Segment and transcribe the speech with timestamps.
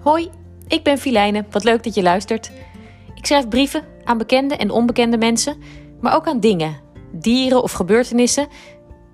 [0.00, 0.30] Hoi,
[0.68, 1.44] ik ben Filijne.
[1.50, 2.50] Wat leuk dat je luistert.
[3.14, 5.56] Ik schrijf brieven aan bekende en onbekende mensen,
[6.00, 6.76] maar ook aan dingen,
[7.12, 8.48] dieren of gebeurtenissen.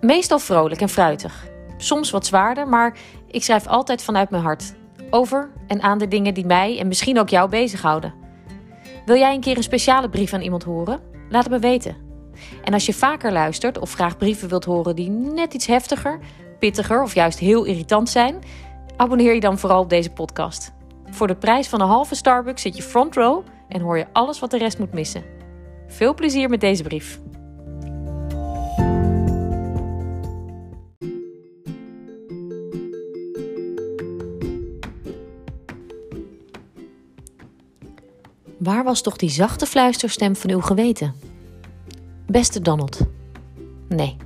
[0.01, 1.47] Meestal vrolijk en fruitig.
[1.77, 2.99] Soms wat zwaarder, maar
[3.31, 4.75] ik schrijf altijd vanuit mijn hart.
[5.11, 8.15] Over en aan de dingen die mij en misschien ook jou bezighouden.
[9.07, 11.01] Wil jij een keer een speciale brief aan iemand horen?
[11.29, 11.97] Laat het me weten.
[12.65, 16.19] En als je vaker luistert of graag brieven wilt horen die net iets heftiger,
[16.59, 18.39] pittiger of juist heel irritant zijn,
[18.97, 20.75] abonneer je dan vooral op deze podcast.
[21.11, 24.39] Voor de prijs van een halve Starbucks zit je front row en hoor je alles
[24.39, 25.25] wat de rest moet missen.
[25.87, 27.21] Veel plezier met deze brief.
[38.59, 41.15] Waar was toch die zachte fluisterstem van uw geweten?
[42.27, 43.01] Beste Donald.
[43.89, 44.17] Nee,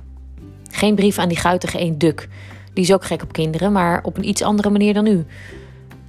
[0.71, 2.27] geen brief aan die guitige eenduk.
[2.73, 5.25] Die is ook gek op kinderen, maar op een iets andere manier dan u.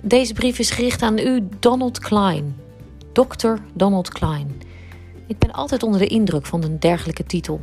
[0.04, 2.56] Deze brief is gericht aan u, Donald Klein.
[3.12, 3.52] Dr.
[3.74, 4.62] Donald Klein.
[5.26, 7.60] Ik ben altijd onder de indruk van een dergelijke titel.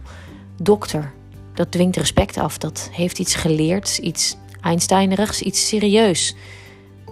[0.62, 1.12] Dokter.
[1.54, 2.58] Dat dwingt respect af.
[2.58, 6.36] Dat heeft iets geleerd, iets Einsteinerigs, iets serieus.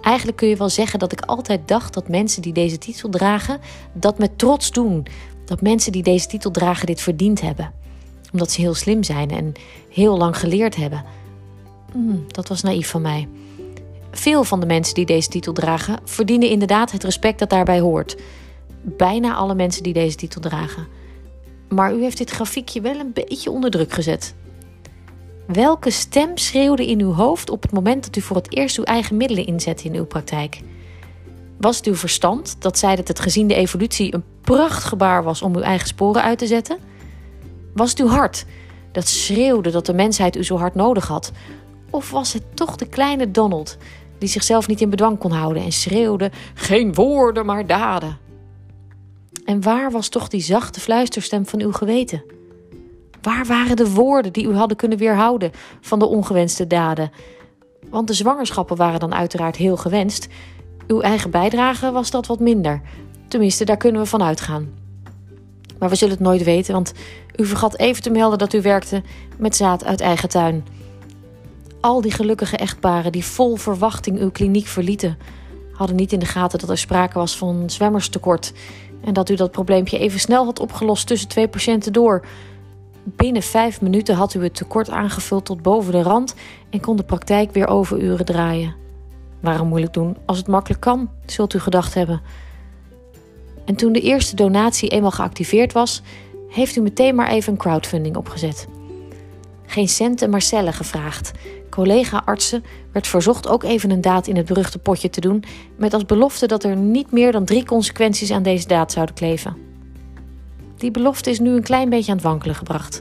[0.00, 3.60] Eigenlijk kun je wel zeggen dat ik altijd dacht dat mensen die deze titel dragen,
[3.92, 5.06] dat met trots doen.
[5.44, 7.72] Dat mensen die deze titel dragen dit verdiend hebben.
[8.32, 9.52] Omdat ze heel slim zijn en
[9.90, 11.04] heel lang geleerd hebben.
[11.92, 13.28] Hmm, dat was naïef van mij.
[14.10, 18.16] Veel van de mensen die deze titel dragen verdienen inderdaad het respect dat daarbij hoort.
[18.82, 20.86] Bijna alle mensen die deze titel dragen.
[21.68, 24.34] Maar u heeft dit grafiekje wel een beetje onder druk gezet.
[25.46, 28.84] Welke stem schreeuwde in uw hoofd op het moment dat u voor het eerst uw
[28.84, 30.60] eigen middelen inzette in uw praktijk?
[31.60, 35.56] Was het uw verstand dat zei dat het gezien de evolutie een prachtgebaar was om
[35.56, 36.78] uw eigen sporen uit te zetten?
[37.74, 38.44] Was het uw hart
[38.92, 41.32] dat schreeuwde dat de mensheid u zo hard nodig had?
[41.90, 43.76] Of was het toch de kleine Donald
[44.18, 48.18] die zichzelf niet in bedwang kon houden en schreeuwde: Geen woorden, maar daden?
[49.44, 52.22] En waar was toch die zachte fluisterstem van uw geweten?
[53.22, 57.10] Waar waren de woorden die u hadden kunnen weerhouden van de ongewenste daden?
[57.90, 60.28] Want de zwangerschappen waren dan uiteraard heel gewenst.
[60.86, 62.80] Uw eigen bijdrage was dat wat minder.
[63.28, 64.68] Tenminste, daar kunnen we van uitgaan.
[65.78, 66.92] Maar we zullen het nooit weten, want
[67.36, 69.02] u vergat even te melden dat u werkte
[69.36, 70.64] met zaad uit eigen tuin.
[71.80, 75.18] Al die gelukkige echtparen die vol verwachting uw kliniek verlieten,
[75.72, 78.52] hadden niet in de gaten dat er sprake was van zwemmerstekort
[79.04, 82.26] en dat u dat probleempje even snel had opgelost tussen twee patiënten door.
[83.04, 86.34] Binnen vijf minuten had u het tekort aangevuld tot boven de rand
[86.70, 88.74] en kon de praktijk weer overuren draaien.
[89.40, 92.20] Waarom moeilijk doen als het makkelijk kan, zult u gedacht hebben.
[93.64, 96.02] En toen de eerste donatie eenmaal geactiveerd was,
[96.48, 98.68] heeft u meteen maar even een crowdfunding opgezet.
[99.70, 100.42] Geen centen, maar
[100.72, 101.30] gevraagd.
[101.70, 105.44] Collega-artsen werd verzocht ook even een daad in het beruchte potje te doen,
[105.76, 109.56] met als belofte dat er niet meer dan drie consequenties aan deze daad zouden kleven.
[110.76, 113.00] Die belofte is nu een klein beetje aan het wankelen gebracht,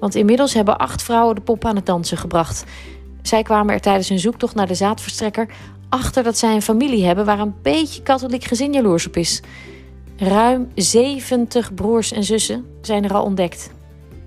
[0.00, 2.64] want inmiddels hebben acht vrouwen de pop aan het dansen gebracht.
[3.22, 5.48] Zij kwamen er tijdens hun zoektocht naar de zaadverstrekker
[5.88, 9.42] achter dat zij een familie hebben waar een beetje katholiek gezin jaloers op is.
[10.16, 13.70] Ruim 70 broers en zussen zijn er al ontdekt.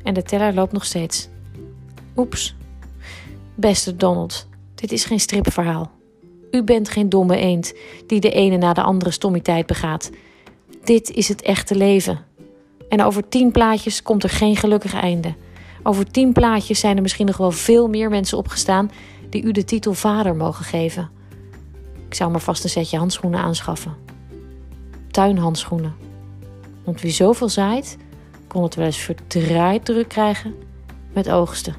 [0.03, 1.30] En de teller loopt nog steeds.
[2.16, 2.56] Oeps.
[3.56, 5.92] Beste Donald, dit is geen stripverhaal.
[6.52, 7.74] U bent geen domme eend
[8.08, 10.10] die de ene na de andere stommiteit begaat.
[10.84, 12.20] Dit is het echte leven.
[12.90, 15.36] En over tien plaatjes komt er geen gelukkig einde.
[15.84, 18.92] Over tien plaatjes zijn er misschien nog wel veel meer mensen opgestaan
[19.30, 21.10] die u de titel vader mogen geven.
[22.08, 23.96] Ik zou maar vast een setje handschoenen aanschaffen.
[25.12, 25.96] Tuinhandschoenen.
[26.84, 27.98] Want wie zoveel zaait,
[28.48, 30.56] kon het wel eens verdraaid druk krijgen
[31.14, 31.76] met oogsten.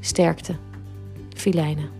[0.00, 0.56] Sterkte.
[1.36, 1.99] Filijnen.